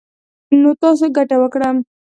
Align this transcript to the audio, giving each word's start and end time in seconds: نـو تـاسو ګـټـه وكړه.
نـو 0.61 0.71
تـاسو 0.81 1.05
ګـټـه 1.15 1.35
وكړه. 1.39 1.69